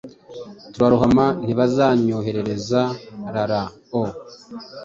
[0.71, 2.81] turarohama Ntibazanyohereze
[3.33, 3.61] rara
[4.01, 4.03] o